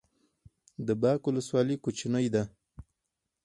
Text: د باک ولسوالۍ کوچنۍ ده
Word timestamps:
د 0.85 0.89
باک 1.01 1.21
ولسوالۍ 1.25 1.75
کوچنۍ 1.83 2.27
ده 2.33 2.43